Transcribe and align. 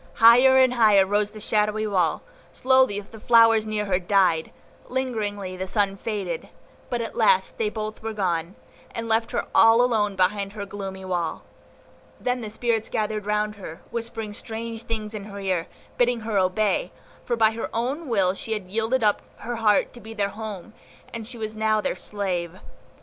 Higher 0.15 0.57
and 0.57 0.73
higher 0.73 1.05
rose 1.05 1.29
the 1.29 1.39
shadowy 1.39 1.85
wall, 1.85 2.23
slowly 2.51 3.01
the 3.01 3.19
flowers 3.19 3.67
near 3.67 3.85
her 3.85 3.99
died, 3.99 4.49
lingeringly 4.89 5.55
the 5.57 5.67
sunlight 5.67 5.99
faded; 5.99 6.49
but 6.89 7.01
at 7.03 7.13
last 7.13 7.59
they 7.59 7.69
both 7.69 8.01
were 8.01 8.11
gone, 8.11 8.55
and 8.95 9.07
left 9.07 9.29
her 9.29 9.45
all 9.53 9.79
alone 9.79 10.15
behind 10.15 10.53
the 10.53 10.65
gloomy 10.65 11.05
wall. 11.05 11.43
Then 12.19 12.41
the 12.41 12.49
spirits 12.49 12.89
gathered 12.89 13.27
round 13.27 13.57
her, 13.57 13.79
whispering 13.91 14.33
strange 14.33 14.85
things 14.85 15.13
in 15.13 15.25
her 15.25 15.39
ear, 15.39 15.67
bidding 15.99 16.21
her 16.21 16.39
obey, 16.39 16.91
for 17.23 17.35
by 17.35 17.51
her 17.51 17.69
own 17.71 18.07
will 18.09 18.33
she 18.33 18.53
had 18.53 18.71
yielded 18.71 19.03
up 19.03 19.21
her 19.41 19.57
heart 19.57 19.93
to 19.93 19.99
be 20.01 20.15
their 20.15 20.29
home, 20.29 20.73
and 21.13 21.27
she 21.27 21.37
was 21.37 21.55
now 21.55 21.79
their 21.79 21.95
slave. 21.95 22.59